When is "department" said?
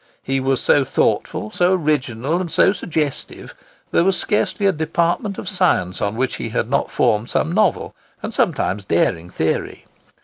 4.71-5.37